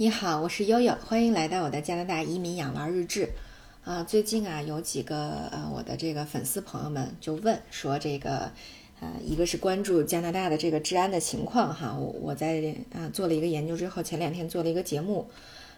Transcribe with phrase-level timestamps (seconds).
[0.00, 3.30] 你好，我是悠悠，欢迎来到我的加拿大移民养娃日志。
[3.82, 8.52] 啊，最近啊，有几个呃我的这个粉丝朋友们就问说，这个
[9.00, 15.28] 呃，一个是关注加拿大的这个治安的情况哈，我我在啊做了一个研究之后，前两天做了一个节目，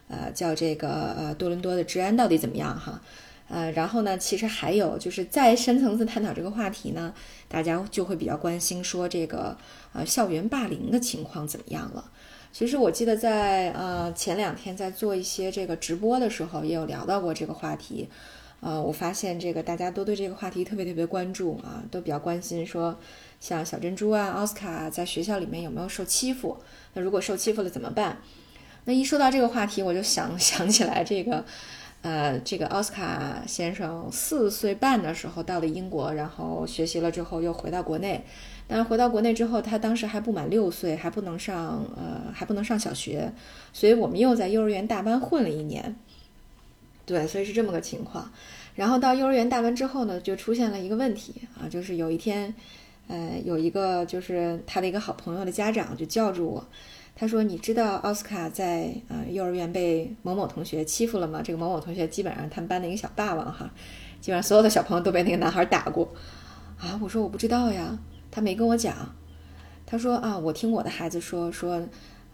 [0.08, 3.00] 呃，叫这个呃多伦多的治安到底怎么样哈，
[3.48, 7.14] 呃，然后呢，其实还有就是再深层次探讨这个话题呢，
[7.48, 9.56] 大家就会比较关心说这个
[9.94, 12.10] 呃校园霸凌的情况怎么样了。
[12.52, 18.08] 其实我记得在呃前两天在做一些这个直播的时候，也有聊到过这个话题。
[18.60, 22.94] 呃，我发现这个大家都对这个话题特别特别关注啊，都比较关心说，
[23.40, 26.58] 像小珍珠啊、奥斯卡在学校里面有没有受欺负？
[26.92, 28.18] 那如果受欺负了怎么办？
[28.84, 31.42] 那一说到这个话题，我就想 想起来这个，
[32.02, 38.24] 呃，这个奥斯卡先生四岁半的时候到了英国，然后学习了之后又回到国内。
[38.66, 43.32] 但回到国内之后，他当时还不满六岁，还不能上呃，还不能上小学，
[43.72, 45.96] 所以我们又在幼儿园大班混了一年。
[47.04, 48.30] 对，所以是这么个情况。
[48.76, 52.54] 然后到幼儿园大班之后呢，就出现了一个问题啊，就是有一天，
[53.08, 56.64] 呃，有一个就是他的一个好朋友的家长就叫住我，
[57.20, 61.42] 他说：“你知道奥斯卡在呃幼儿园被某某同学欺负了吗？
[61.44, 63.70] 这个某某同学基本上他们班的一个小霸王哈，
[64.22, 66.10] 基本上所有的小朋友都被那个男孩打过
[66.78, 67.98] 啊。”我说：“我不知道呀。”
[68.32, 69.14] 他没跟我讲，
[69.84, 71.74] 他说啊，我听我的孩子说说，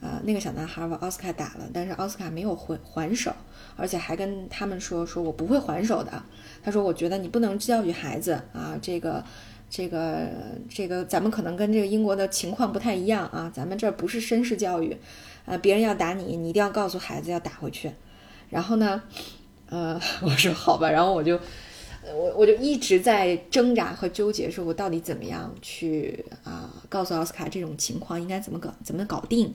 [0.00, 3.32] 啊，那个小男孩把奥斯卡打了，但是奥斯卡没有还还手，
[3.74, 6.22] 而且还跟他们说说我不会还手的。
[6.62, 9.24] 他说，我觉得你不能教育孩子啊，这个
[9.76, 10.26] 这个
[10.70, 14.96] 这个，咱们可能跟这个英国的情况不太一样啊，咱们这不是绅士教育，
[15.44, 17.92] 啊，别人要打你，你一定要告诉孩子要打回去。
[18.48, 19.02] 然后呢，
[19.68, 21.38] 呃， 我说好吧，然后我就。
[22.08, 29.52] 我我就一直在挣扎和纠结，说我到底怎么样去啊告诉奥斯卡这种情况应该怎么搞怎么搞定。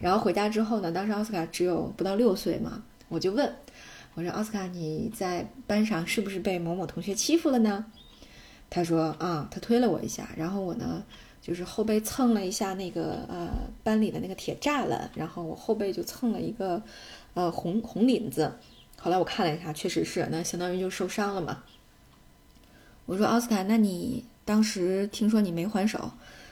[0.00, 3.48] 然后回家之后呢，当时奥斯卡只有不到六岁嘛，我就问
[4.14, 7.84] 我说：“奥斯卡，你在班上是不是被某某同学欺负了呢？”
[8.74, 11.00] 他说：“啊，他推了我一下，然后我呢
[11.40, 13.48] 就是后背蹭了一下那个呃
[13.84, 16.82] 班里的那个铁栅栏，然后我后背就蹭了一个
[17.34, 18.52] 呃红红领子。
[19.00, 21.62] 后来我看了一下，确实是，那相当于就受伤了嘛。”
[23.06, 26.10] 我说奥斯卡，那你当时听说你没还手，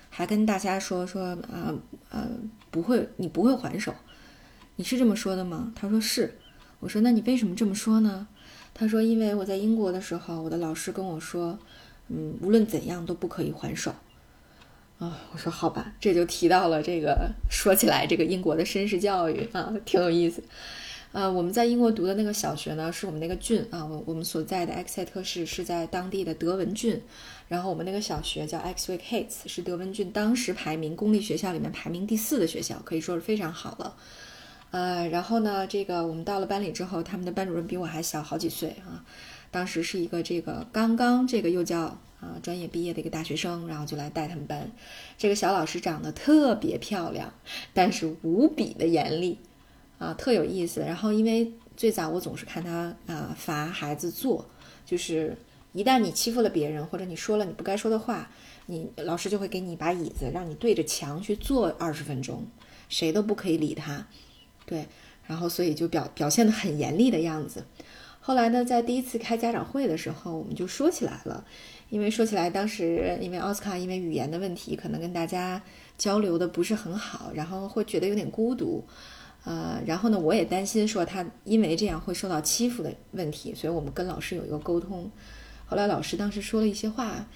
[0.09, 1.75] 还跟大家说说啊
[2.11, 2.29] 呃
[2.71, 3.93] 不会，你不会还手，
[4.77, 5.73] 你是这么说的吗？
[5.75, 6.39] 他说是。
[6.79, 8.29] 我说那你为什么这么说呢？
[8.75, 11.59] 他说因为我在英国的时候，我的老师跟我说，
[12.13, 13.93] 嗯，无论怎样都不可以还手。
[14.99, 20.43] 啊，我说好吧，这就提到了这个，说起来这个英国的绅士教育啊，挺有意思。
[21.11, 27.03] 呃，我们在英国读的那个小学呢，是我们那个郡啊，我我们所在的埃克塞特市是在当地的德文郡，
[27.49, 33.97] 然后我们那个小学叫 Exwick Heights，是德文郡当时排名公立学校里面排名第四的学校，可以说是非常好了。
[34.71, 39.05] 呃，然后呢，这个我们到了班里之后，他们的班主任比我还小好几岁啊，
[39.53, 44.69] 当时是一个这个刚刚这个幼教啊专业毕业的一个大学生，然后就来带他们班。
[45.17, 47.33] 这个小老师长得特别漂亮，
[47.73, 49.39] 但是无比的严厉。
[49.99, 50.81] 啊，特有意思。
[50.81, 54.45] 然后，因为最早我总是看他啊罚孩子坐，
[54.85, 55.37] 就是
[55.73, 58.29] 一旦你欺负了别人，或者你说了你不该说的话，
[58.67, 62.45] 你老师就会给你一把椅子，让你对着墙去坐二十分钟，
[62.89, 64.05] 谁都不可以理他。
[64.67, 64.89] 对，
[65.29, 67.65] 然后所以就表表现的很严厉的样子。
[68.25, 71.45] 后来呢，在第一次开家长会的时候，我们就说起来了，
[71.91, 75.61] 因为说起来当时因为奥斯卡因为语言的问题，可能跟大家
[75.99, 78.85] 交流的不是很好，然后会觉得有点孤独。
[79.45, 85.11] 呃，然后呢，我也担心说他因为这样会受到欺负的问题，所以我们跟老师有一个沟通。
[85.67, 87.27] 后来老师当时说了一些话，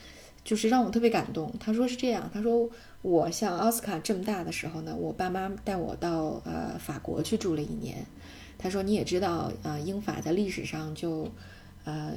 [0.44, 1.52] 就是让我特别感动。
[1.58, 2.70] 他说是这样，他说
[3.02, 8.06] 我像奥斯卡这么大的时候呢，我爸妈带我到呃法国去住了一年。
[8.58, 11.30] 他说你也知道，呃，英法在历史上就，
[11.84, 12.14] 呃。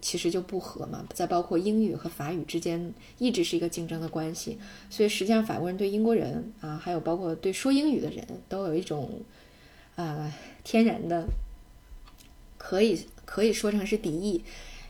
[0.00, 4.56] 其实就不和嘛，再包括英语和法语之间一直是一个竞争的关系，
[4.88, 9.20] 所以实际上法国人对英国人啊，还有包括对说英语的人都有一种，
[9.96, 10.32] 呃，
[10.64, 11.26] 天然的，
[12.56, 14.42] 可以可以说成是敌意，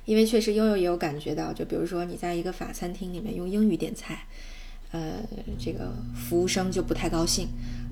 [0.04, 4.26] 因为确实悠悠也有感觉到，就比如说你在一个法餐厅里面用英语点菜，
[4.92, 5.20] 呃，
[5.58, 7.48] 这个服务生就不太高兴，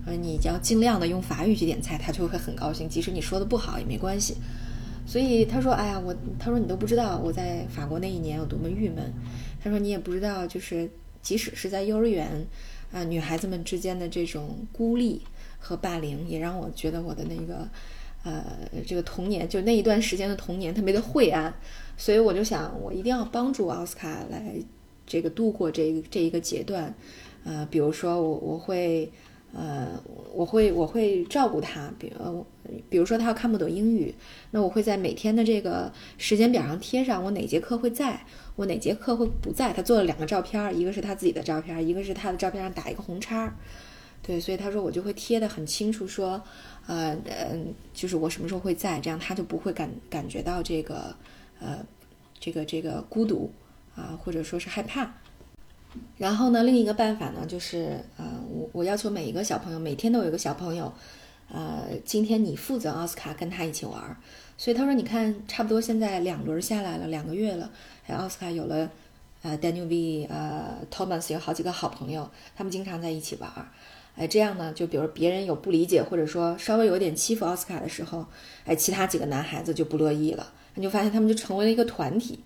[0.07, 4.37] 呃，你要尽量的用法语去点菜，他就会很高兴，即使你说的不好也没关系。
[5.05, 9.13] 所以他说：“哎呀，我他说你都不知道我在法国那一年有多么郁闷。
[9.63, 10.89] 他说你也不知道，就是
[11.23, 12.47] 即使是在幼儿园，
[12.93, 15.23] 啊，女孩子们之间的这种孤立
[15.59, 17.69] 和霸凌，也让我觉得我的那个，
[18.23, 18.45] 呃，
[18.87, 21.53] 这个童年就那一段时间的童年特别的晦暗。
[21.97, 24.55] 所以我就想，我一定要帮助奥斯卡来
[25.05, 26.95] 这个度过这这一个阶段。
[27.45, 29.11] 呃，比如说我我会。”
[29.59, 29.89] 呃，
[30.35, 32.45] 我会我会照顾他，比呃，
[32.91, 34.15] 比如说他要看不懂英语，
[34.51, 38.21] 那我会在每天的这个时间表上贴上我哪节课会在，
[38.55, 39.73] 我哪节课会不在。
[39.73, 43.51] 他做了两个照片，一个是他自己的照片，一个是他的照片上打一个红叉。
[44.23, 46.43] 对，所以他说我就会贴的很清楚，说，
[46.87, 51.17] 呃，嗯，就是我什么时候会在，这样他就不会感感觉到这个，
[51.61, 51.79] 呃，
[52.39, 53.51] 这个这个孤独
[53.95, 55.15] 啊，或者说是害怕。
[56.17, 60.93] 然后呢，另一个办法呢，就是呃，我我要求每一个小朋友每天都有一个小朋友，
[61.53, 64.17] 呃，今天你负责奥斯卡跟他一起玩儿。
[64.59, 67.71] 所以他说，你看，差不多现在两轮下来了，两个月了，
[68.07, 68.89] 哎，奥斯卡有了，
[69.43, 72.27] 呃，Daniel V，呃，Thomas 有好几个好朋友，
[72.57, 73.69] 他们经常在一起玩儿。
[74.17, 78.25] 哎，这样呢，就比如别人有不理解，或者说稍微有点欺负奥斯卡的时候，
[78.65, 82.41] 哎，其他几个男孩子就不乐意了，你就发现他们就成为了一个团体，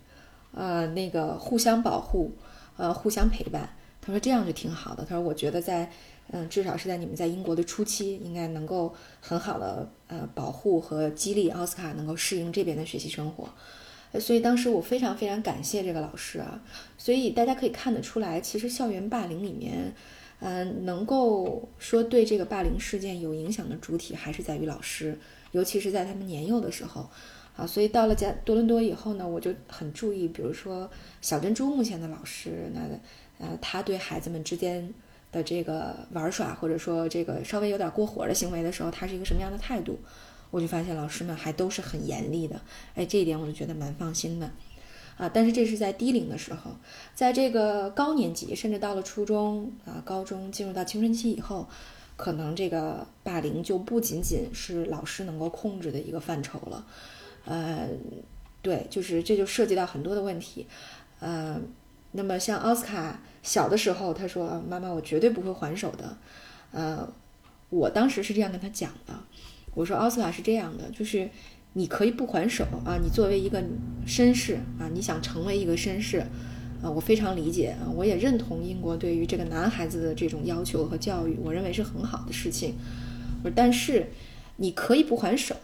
[0.53, 2.33] 呃，那个互相保护。
[2.81, 3.69] 呃，互相陪伴。
[4.01, 5.05] 他说这样就挺好的。
[5.05, 5.93] 他说，我觉得在，
[6.31, 13.51] 嗯，至少是在你们在英国的初期，应该能够很好的呃保护和激励奥斯卡能够适应这边的学习生活。
[14.19, 16.59] 所以当时我非常非常感谢这个老师啊。
[16.97, 19.95] 所以大家可以看得出来，其实校园霸凌里面，
[20.39, 25.19] 嗯，能够说对这个霸凌事件有影响的主体还是在于老师，
[25.53, 27.11] 尤其是在他们年幼的时候。
[27.57, 32.81] 啊，所以到了加多伦多以后呢，我就很注意，比如说小珍珠目前的老师，那
[33.45, 34.93] 呃，他对孩子们之间
[35.33, 39.99] 的这个玩耍，或者说这个稍微有点过火的行为的时候，他是一个什么样的态度？
[40.51, 42.61] 我就发现老师们还都是很严厉的，
[42.95, 44.51] 哎，这一点我就觉得蛮放心的。
[45.17, 46.71] 啊，但是这是在低龄的时候，
[47.15, 51.69] 在这个高年级，甚至到了初中啊、高中，进入到青春期以后，
[52.17, 56.87] 可能这个霸凌就不仅仅是老师能够控制的一个范畴了。
[57.45, 57.89] 呃，
[58.63, 60.67] 对，就是这就涉及到很多的问题，
[61.19, 61.61] 呃，
[62.13, 66.17] 那么像奥斯卡小的时候，他说：“妈妈，我绝对不会还手的。”
[66.73, 67.11] 呃，
[67.71, 69.15] 我当时是这样跟他讲的，
[69.75, 71.29] 我说：“奥斯卡是这样的，就是
[71.73, 73.63] 你可以不还手啊，你作为一个
[74.07, 76.19] 绅士啊，你想成为一个绅士
[76.83, 82.75] 啊，我非常理解啊，我也认同英国对于这个男孩子的这种要求和教育，我认为是很好的事情。
[83.43, 84.11] 我，但是
[84.57, 85.57] 你可以不还手。”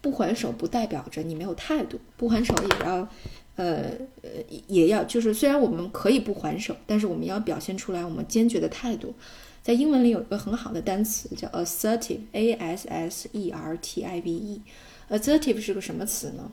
[0.00, 3.08] 不还手不代表着你没有态度，不还手也要，
[3.56, 3.90] 呃
[4.22, 4.30] 呃，
[4.66, 9.14] 也要就是虽然我们可以不还手，但是我们要表现出来我们坚决的态度。
[9.62, 14.62] 在英文里有一个很好的单词叫 assertive，a s s e r t i v e。
[15.10, 16.50] assertive 是个什么词呢？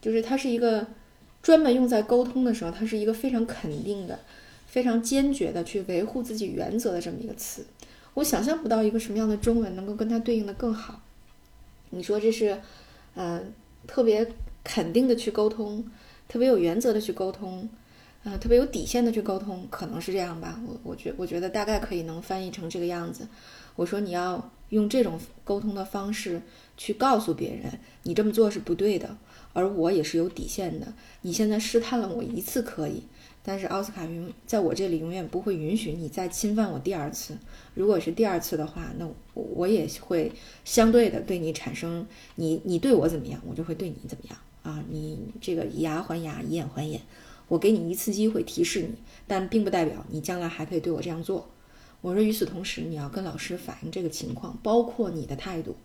[0.00, 0.86] 就是它是一个
[1.42, 4.20] 专门用在沟通的时候，它是一个非常肯定的、
[4.68, 7.66] 非常坚决的去维护自己原则的这么一个词。
[8.14, 11.02] 我想象不到一个什么样的中文能够跟它对应的更好。
[11.90, 12.60] 你说这是？
[13.14, 13.52] 嗯，
[13.86, 14.26] 特别
[14.62, 15.84] 肯定的去沟通，
[16.28, 17.68] 特别有原则的去沟通，
[18.24, 20.60] 呃，特别有底线的去沟通，可能是这样吧。
[20.66, 23.28] 我我觉我觉得大概可以能翻译成这个样子。
[23.76, 26.42] 我说你要用这种沟通的方式
[26.76, 29.16] 去告诉别人，你这么做是不对的，
[29.52, 30.92] 而我也是有底线的。
[31.22, 33.02] 你现在试探了我一次可以。
[33.46, 37.36] 但是奥斯卡永在我这里永远不会允许你再侵犯我第二次。
[37.74, 40.32] 如果是第二次的话，那我也会
[40.64, 42.06] 相对的对你产生
[42.36, 44.82] 你你对我怎么样，我就会对你怎么样啊！
[44.88, 47.02] 你这个以牙还牙，以眼还眼，
[47.48, 48.94] 我给你一次机会提示你，
[49.26, 51.50] 但并不代表你将来还可以对我这样做。
[52.00, 55.76] 我说与此同时，你要跟老师反映这个情况，包括你的态度，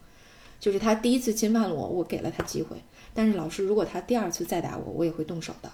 [0.61, 2.78] 就是他第一次侵犯了我，我给了他机会，
[3.13, 5.69] 但是老师如果他第二次再打我，我也会动手的。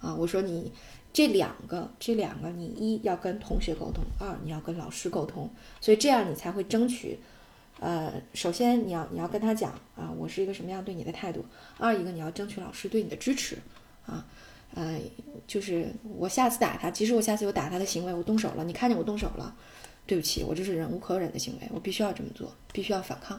[0.00, 0.72] 啊，我说你
[1.12, 7.18] 这两个，这两个，你一要跟同学沟通，二你要跟老师沟通，所以这样你才会争取。
[7.78, 11.40] 呃，首先你要你要跟他讲啊，我是一个什么样对你的态度；
[11.78, 13.56] 二一个你要争取老师对你的支持。
[14.06, 14.26] 啊，
[14.74, 14.98] 呃，
[15.46, 19.54] 就是我下次打他，即使我下次有打他的行为，我动手了，你看见我动手了，
[20.06, 23.36] 对不起，我这是忍无可忍的行为，我必须要这么做，必须要反抗。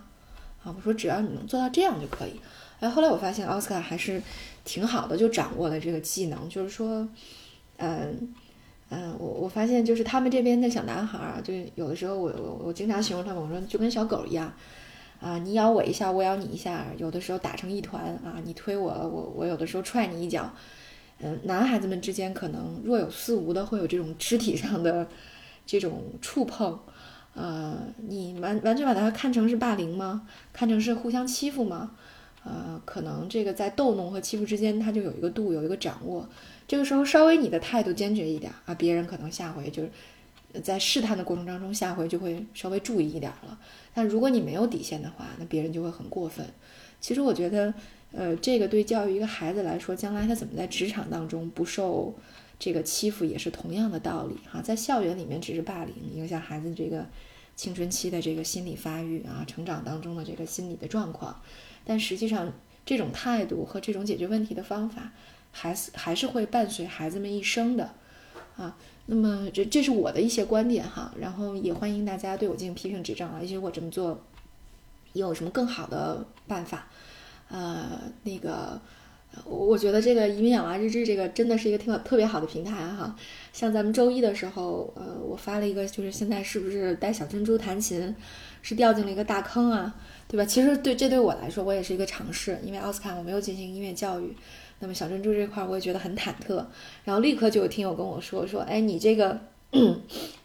[0.63, 2.39] 啊，我说只要你能做到这样就可以。
[2.81, 4.19] 哎，后来我发现奥斯卡还是
[4.65, 6.49] 挺好的，就掌握了这个技能。
[6.49, 7.07] 就是说，
[7.77, 8.33] 嗯
[8.89, 14.51] 嗯，我我发现就是他们这边的小男孩儿，就有的时候我我我经常形容他们，我说就跟小狗一样，
[15.21, 20.51] 啊，你咬我一下，我咬你一下，有的时候打成一团啊，你推我，我我有的时候踹你一脚。
[21.19, 25.07] 嗯，男孩子们之间可能若有似无的会有这种肢体上的
[25.67, 26.79] 这种触碰，
[27.35, 30.27] 呃，你完完全把它看成是霸凌吗？
[30.51, 31.91] 看成是互相欺负吗？
[32.43, 36.27] 呃，可能这个在逗弄和欺负之间，他就有一个度，有一个掌握。
[36.67, 39.91] 这个时候稍微你的态度坚决一点啊，别人可能下回就是
[40.61, 43.59] 在试探的过程当中，下回就会稍微注意一点了。
[43.93, 46.45] 但如果你没有底线的话，那别人就会很过分。
[46.99, 47.73] 其实我觉得，
[48.11, 52.13] 呃，这个对教育一个孩子来说，将来他怎么在职场当中不受
[52.57, 54.61] 这个欺负，也是同样的道理哈。
[54.61, 57.05] 在校园里面只是霸凌，影响孩子这个
[57.55, 61.41] 青春期的这个心理发育啊，成长当中的这个心理的状况，
[61.85, 62.51] 但实际上
[62.85, 65.11] 这种态度和这种解决问题的方法，
[65.51, 67.93] 还是还是会伴随孩子们一生的
[68.57, 68.77] 啊。
[69.05, 74.21] 那么这这是我的一些观点哈，然后也欢迎大家对我进行批评指正啊，也许我这么做
[75.13, 76.87] 有什么更好的办法，
[77.49, 78.79] 呃，那个。
[79.45, 83.15] 我我觉得这个移民养娃日志这个真的是一个挺特别好的平台哈，
[83.53, 88.13] 像咱们周一的时候，呃，我发了一个，就是现在是不是带小珍珠弹琴，
[88.61, 89.93] 是掉进了一个大坑啊，
[90.27, 90.45] 对吧？
[90.45, 94.35] 其实对这对我来说，我也是一个尝试，因为奥斯卡我没有进行音乐教育，
[94.79, 96.65] 那么小珍珠这块我也觉得很忐忑，
[97.03, 99.39] 然后立刻就有听友跟我说说，哎，你这个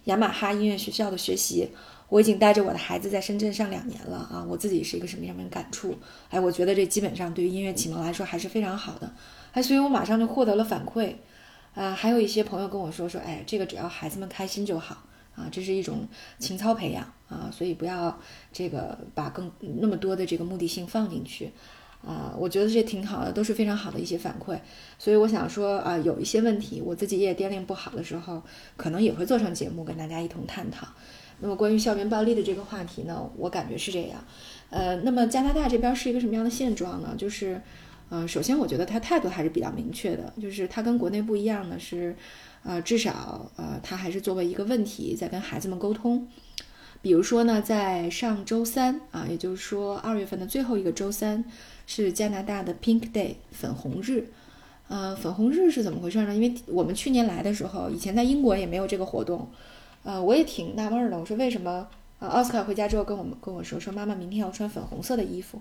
[0.05, 1.69] 雅马哈音乐学校的学习。
[2.09, 5.93] 我已经带着我的孩子在深圳上两年了啊，我自己是一个什么样的感触？
[6.31, 9.13] 哎，我觉得这基本上对于音乐启蒙来说还是非常好的，
[9.51, 11.15] 哎，所以我马上就获得了反馈，
[11.75, 15.03] 啊，还有一些朋友跟我说说，哎，这个只要孩子们开心就好
[15.35, 16.07] 啊，这是一种
[16.39, 18.19] 情操培养啊，所以不要
[18.53, 21.51] 这个把更那么多的这个目的性放进去，
[22.05, 24.59] 啊，我觉得这挺好的，都是非常好的一些反馈，
[24.99, 28.43] 所以我想说啊，有一些问题我自己也掂量不好的时候，
[28.77, 30.87] 可能也会做成节目跟大家一同探讨。
[31.41, 34.25] 那么关于校园暴力的这个话题呢，我感觉是这样，
[34.71, 37.15] 呃，那么加拿大这边是一个什么样的现状呢？
[37.19, 37.61] 就是，
[38.09, 42.17] 呃，首先我觉得他态度还是比较明确的，就是他跟国内不一样的是，
[42.63, 46.27] 呃，至少呃，他还是作为一个问题在跟孩子们沟通。
[47.07, 51.45] 比如说呢，在上周三啊，也就是说二月份的最后一个周三
[51.87, 54.29] 是加拿大的 Pink Day 粉红日，
[54.89, 56.35] 呃，粉红日是怎么回事呢？
[56.35, 59.49] 因为我们去年来的时候，以前在英国也没有这个活动。
[60.03, 61.17] 呃，我也挺纳闷的。
[61.17, 61.87] 我说为什么？
[62.19, 65.61] 呃，奥斯卡回家之后跟我们跟我说，说妈妈明天要穿粉红色的衣服，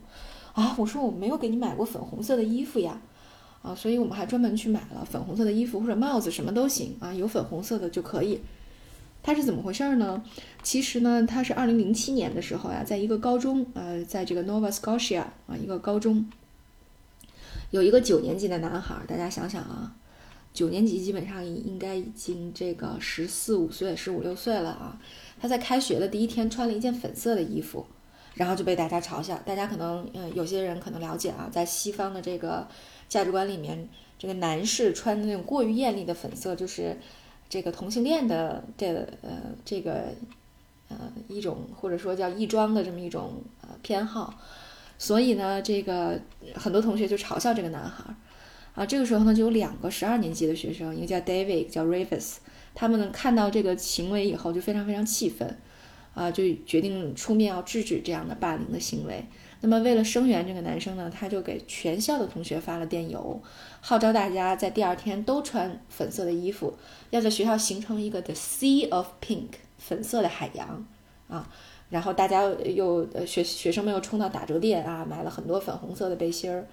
[0.54, 3.00] 啊，我说我没有给你买过粉红色的衣服呀，
[3.62, 8.40] 啊，所以我们还专门去买了粉红色的衣服或者帽子，什么都行啊，有粉红色的就可以。
[9.26, 10.24] 它是怎么回事儿呢？
[10.62, 16.30] 其实呢，它是二零零七年的时候呀，在一个高中，呃，在这个 Nova Scotia 啊，一个高中，
[17.72, 19.96] 有一个九年级的男孩儿，大家想想啊。
[20.54, 25.02] 九年级基本上应该已经这个十四五岁、十五六岁了啊。
[25.42, 27.84] 他在开学的第一天穿了一件粉色的衣服，
[28.36, 29.36] 然后就被大家嘲笑。
[29.44, 32.68] 大家可能嗯，有些人可能了解啊，在西方的这个
[33.10, 33.90] 价值观里面，
[34.20, 36.96] 这个男士穿的那种过于艳丽的粉色，就是
[37.50, 38.88] 这个同性恋的这
[39.22, 40.14] 呃这个
[40.90, 44.34] 呃一种或者说叫异装的这么一种呃偏好。
[44.98, 46.20] 所以呢，这个
[46.54, 48.16] 很多同学就嘲笑这个男孩。
[48.76, 52.36] 啊，这个时候呢，就有两个十二年级的学生，一个叫 David，一个叫 Ravis，
[52.74, 55.58] 他们呢看到这个行为以后就非常非常气愤，
[56.14, 59.24] 啊，就决定出面要制止这样的霸凌的行为。
[59.66, 63.42] 那么为了声援这个男生呢，他就给全校的同学发了电邮，
[63.82, 66.76] 号召大家在第二天都穿粉色的衣服，
[67.10, 70.86] 要在学校形成一个 The Sea of Pink，粉色的海洋
[71.28, 71.50] 啊。
[71.90, 76.68] 然后大家又学学生们又冲到打折店啊，买了很多粉红色的背心儿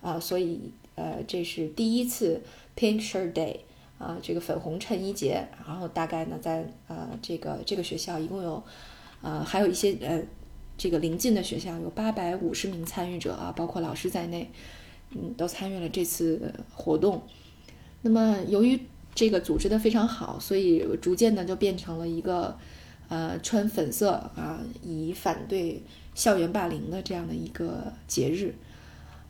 [0.00, 0.72] 啊，所以。
[0.94, 2.40] 呃，这是第一次
[2.74, 3.56] Pink Shirt Day
[3.98, 5.46] 啊，这个粉红衬衣节。
[5.66, 8.62] 然后大概呢，在呃这个这个学校一共有，
[9.20, 10.22] 呃还有一些呃
[10.78, 14.50] 这个临近的学校有八百五十名参与者啊，包括老师在内，
[15.10, 17.22] 嗯，都参与了这次活动。
[18.02, 18.78] 那么由于
[19.14, 22.58] 这个组织的非常好，所以逐渐的就变成了一个
[23.08, 25.82] 呃穿粉色啊，以反对
[26.14, 28.54] 校园霸凌的这样的一个节日。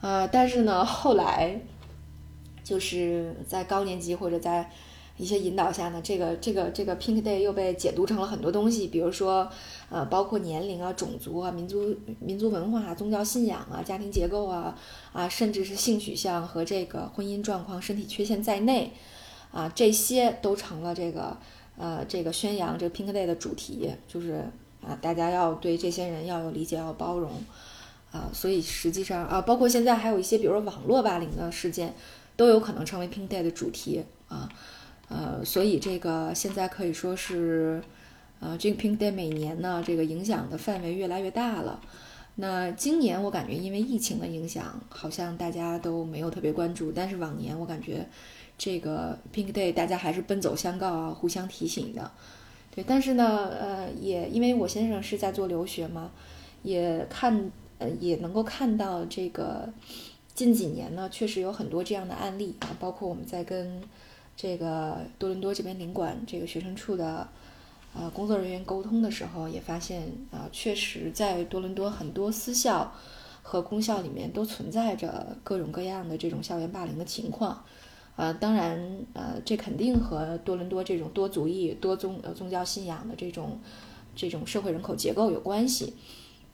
[0.01, 1.61] 呃，但是呢，后来
[2.65, 4.71] 就是在高年级或者在
[5.17, 9.49] 一些引导下呢，这个这个这个 Pink Day 又被解读成了很多东西，比如说
[9.89, 14.77] 呃，包括年龄啊、种族啊、民族民族文化、宗教信仰啊、家庭结构啊
[15.13, 18.93] 啊，甚至是性取向和这个婚姻状况、身体缺陷在内
[19.53, 21.37] 啊，这些都成了这个
[21.79, 24.45] 呃这个宣扬这个 Pink Day 的主题，就是
[24.83, 27.31] 啊，大家要对这些人要有理解、要包容。
[28.13, 31.95] 啊，所以实际上啊，包括现在还有一些，比如说网络霸凌的事件，
[32.35, 34.49] 都有可能成为 Pink Day 的主题啊。
[35.09, 37.83] 呃，所以这个现在可以说是，
[38.41, 41.81] 呃，这个 Pink Day 每年呢，这个影响的范围越来越大了。
[42.37, 48.07] 那今年我感觉因为疫情的影响，好像大家都没有特别关注，但是往年我感觉
[48.59, 52.11] 这个 Pink Day 大家还是奔走相告啊，互相提醒的。
[52.75, 56.11] 对，但是呢，呃，也因为我先生是在做留学嘛，
[56.63, 57.51] 也看。
[57.79, 59.69] 呃，也能够看到这个
[60.35, 63.83] 近几年呢，确实有很多这样的案例啊，包括我们在跟
[64.37, 67.27] 这个多伦多这边领馆这个学生处的
[67.95, 72.93] 呃工作人员沟通的时候，也发现啊，确实在多伦多很多私校
[73.43, 77.65] 和公校里面都存在着各种各样的这种校园霸凌的情况。
[78.17, 83.59] 呃，当然，呃，这肯定和多伦多这种多族裔、多宗呃宗教信仰的这种。
[84.19, 85.93] 这种社会人口结构有关系。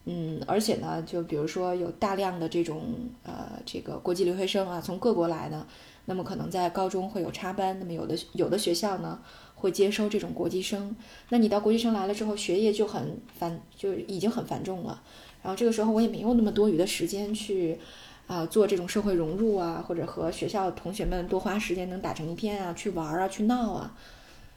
[0.04, 2.82] 嗯，而且呢，就比如说有大量的这种
[3.22, 5.64] 呃这个国际留学生啊，从各国来的，
[6.04, 9.21] 那么可能在高中会有插班，那么有的有的学校呢
[9.54, 10.94] 会接收这种国际生，
[11.28, 15.02] 那你到国际生来了之后，学业就很繁，就已经很繁重了。
[15.42, 17.78] 然后这个时候我也没有那么多余的时间去
[18.26, 23.97] 啊做这种社会融入啊，或者和学校同学们多花时间能打成一片啊，去玩啊，去闹啊，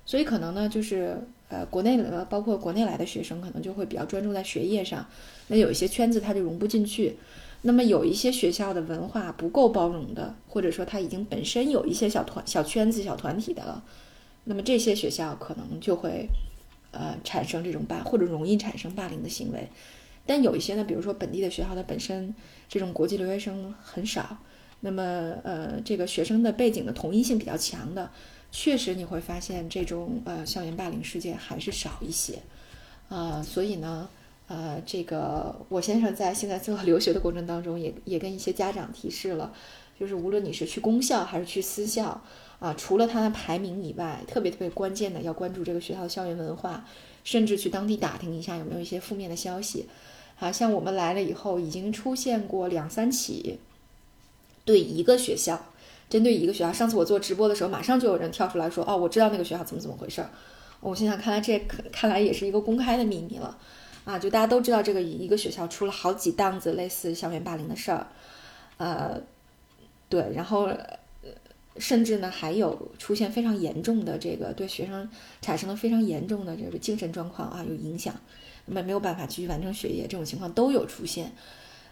[0.05, 1.17] 所以可能呢就是。
[1.47, 5.05] 呃，国内的包括国内来的学生，可能就会比较专注在学业上。
[5.47, 7.17] 那有一些圈子他就融不进去。
[7.67, 13.83] 那么有一些学校的文化不够包容的，或者说他已经本身有一些小团、小圈子、小团体的了。
[14.43, 16.29] 那么这些学校可能就会
[16.91, 19.67] 呃产生这种霸，或者容易产生霸凌的行为。
[20.27, 22.33] 但有一些呢，比如说本地的学校，它本身
[22.69, 24.37] 这种国际留学生很少，
[24.81, 25.01] 那么
[25.43, 28.11] 呃这个学生的背景的同一性比较强的。
[28.51, 32.39] 确实，你会发现这种呃校园霸凌事件还是少一些，
[33.09, 34.07] 啊，所以呢，
[34.47, 39.53] 呃，这个我先生在现在做留学的过程当中，也也跟一些家长提示了，
[39.99, 42.21] 就是无论你是去公校还是去私校，
[42.59, 46.85] 啊，除了它的排名以外，特别特别关键的要关注这个学校的校园文化，
[47.23, 49.87] 甚至去当地打听一下有没有一些负面的消息，
[50.39, 53.59] 啊，像我们来了以后，已经出现过两三起，
[54.63, 55.65] 对一个学校。
[56.07, 60.29] 针对一个学校，上次我做直播的时候，马上就有人跳出来说：“哦，我知道那个学校怎么怎么回事儿。”
[60.79, 61.57] 我心想，看来这
[61.91, 63.57] 看来也是一个公开的秘密了，
[64.05, 68.07] 啊，就大家都知道这个一个学校出了好几档子类似校园霸凌的事儿，
[68.77, 69.19] 呃，
[70.07, 70.69] 对，然后
[71.77, 75.09] 甚至呢还有出现非常严重的这个对学生
[75.41, 78.15] 产生了非常严重的这个精神状况啊有影响，
[78.67, 81.33] 那没有办法继续完成学业，这种情况都有出现，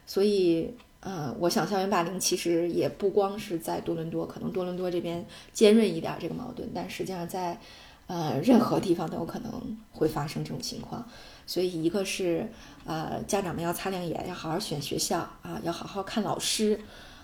[0.08, 0.74] 所以。
[1.06, 7.60] 嗯，我想校园霸凌其实也不光是在多伦多，可能多伦多这边尖锐一点这个矛盾，但实际上在，
[8.08, 11.06] 呃，任何地方都有可能会发生这种情况。
[11.46, 12.50] 所以一个是，
[12.86, 16.80] 呃，家长们要擦亮眼，要好好选学校啊，要好好看老师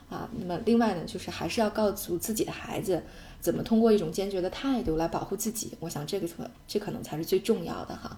[0.10, 0.29] 啊。
[0.39, 3.03] 那么另外呢，就是还是要告诉自己的孩子，
[3.39, 5.73] 怎么通过一种坚决的态度来保护自己。
[5.79, 8.17] 我想这个可这可能才是最重要的哈。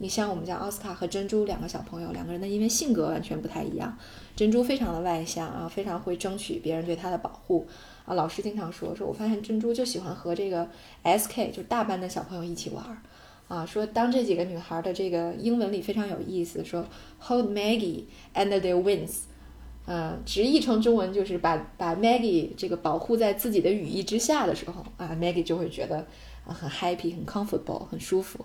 [0.00, 3.98] 你像我们家奥斯卡和珍珠两个小朋友，两个人呢，因为性格完全不太一样。
[4.36, 7.66] 珍珠非常的外向啊，非常会争取别人对她的保护
[8.04, 8.14] 啊。
[8.14, 10.68] 老师经常说说，我发现珍珠就喜欢和这个
[11.02, 11.48] S.K.
[11.50, 12.98] 就是大班的小朋友一起玩儿
[13.48, 13.66] 啊。
[13.66, 16.86] 说当这几个女孩的这个英文里非常有意思，说
[17.18, 19.22] Hold Maggie and their wings，
[19.86, 26.06] 嗯，直译成中文就是把把 Maggie 这个保护在自己的羽翼之下的时候啊，Maggie 就会觉得
[26.46, 28.44] 啊很 happy，很 comfortable，很舒服。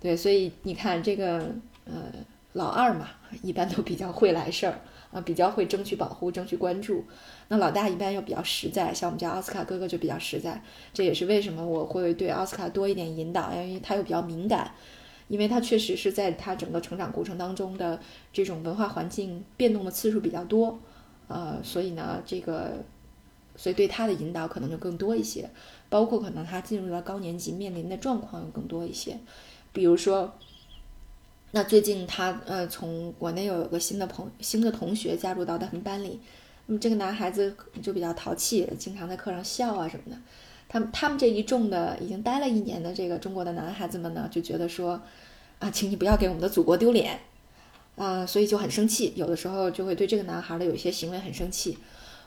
[0.00, 1.52] 对，所以你看这个，
[1.84, 2.12] 呃，
[2.52, 3.08] 老二嘛，
[3.42, 7.04] 一般都比较会来事儿啊，比较会争取保护、争取关注。
[7.48, 10.62] 那老大一般又比较实在，像我们家奥斯卡哥哥就比较实在。
[10.92, 14.72] 这也是为什么我会对奥斯卡多一点引导，因为他又比较敏感，
[15.28, 17.98] 因为他确实是在他整个成长过程当中的
[18.32, 20.78] 这种文化环境变动的次数比较多，
[21.28, 22.84] 呃，所以呢，这个，
[23.56, 25.48] 所以对他的引导可能就更多一些，
[25.88, 29.18] 包括可能他进入了高年级面临的状况又更多一些。
[29.72, 30.34] 比如说，
[31.50, 36.20] 那最近他呃从国内又有个新的朋新的同学加入到他们班里，
[36.66, 40.20] 那么这个男孩子就比较淘气，经常在课上笑啊什么的。
[40.68, 45.00] 他们他们这一众的已经待了一年的这个中国的男孩子们呢，就觉得说
[45.58, 47.18] 啊，请你不要给我们的祖国丢脸
[47.96, 51.78] 啊，所以就很生气，有的时候就会对这个男孩的有一些行为很生气。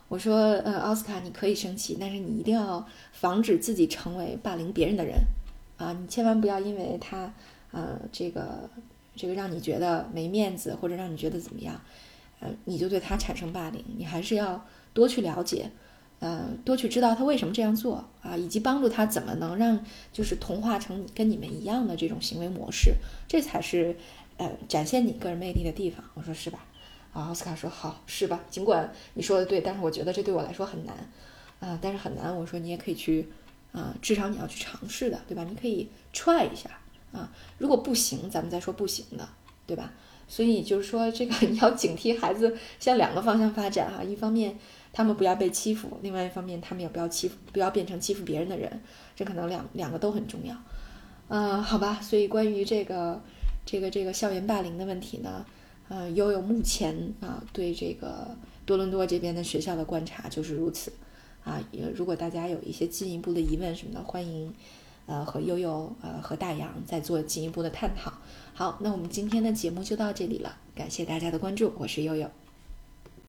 [0.07, 5.15] 我说呃，奥斯卡你可以生气，但是你一定要防止自己成为霸凌别人的人。
[5.77, 7.31] 啊，你千万不要因为他，
[7.71, 8.69] 呃，这个
[9.21, 11.79] 这个让你觉得没面子，或者让你觉得怎么样，
[12.39, 13.86] 呃，你就对他产生霸凌。
[13.95, 15.69] 你还是要多去了解，
[16.17, 22.95] 呃，多去知道他为什么这样做啊，以及帮助他怎么能让就是同化成跟你们一样的这种行为模式，
[23.27, 23.95] 这才是
[24.38, 26.03] 呃展现你个人魅力的地方。
[26.15, 26.65] 我说是吧？
[27.13, 28.39] 啊，奥斯卡说好，是吧？
[28.49, 30.95] 尽管你说的对，但是我觉得这对我来说很难，
[31.60, 32.36] 啊，但是很难。
[32.36, 33.29] 我说你也可以去。
[33.73, 35.45] 啊，至少你要去尝试的，对吧？
[35.47, 36.69] 你可以 try 一下
[37.12, 39.28] 啊，如果不行，咱们再说不行的，
[39.65, 39.93] 对吧？
[40.28, 44.58] 所以就是说，这个 你要警惕孩子向两个方向发展啊，一方面
[44.93, 48.82] 他们不要被欺负，另外一方面他们也不要欺负，不要变成欺负别人的人，
[49.15, 50.56] 这可能两两个都很重要。
[51.28, 53.21] 嗯，好吧，所以关于这个
[53.65, 55.45] 这个这个校园霸凌的问题呢，
[55.89, 60.93] 呃，悠悠目前啊对这个多伦多这边的学校的观察就是如此。
[61.43, 61.60] 啊，
[61.95, 64.54] 如果大家有一些进一步的疑问什么的，欢迎，
[65.12, 68.13] 呃，和悠悠，呃，和大洋在做进一步的探讨。
[68.54, 72.32] 好，那我们今天的节目就到这里了，感谢大家的关注，我是悠悠。